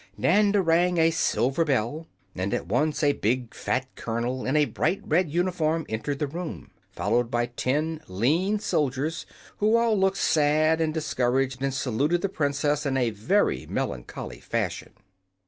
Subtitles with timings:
[0.17, 4.99] Nanda rang a silver bell, and at once a big fat colonel in a bright
[5.05, 9.27] red uniform entered the room, followed by ten lean soldiers,
[9.57, 14.93] who all looked sad and discouraged and saluted the princess in a very melancholy fashion.